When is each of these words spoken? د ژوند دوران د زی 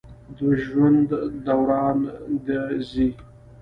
د 0.37 0.39
ژوند 0.63 1.09
دوران 1.45 1.99
د 2.45 2.47
زی 2.89 3.07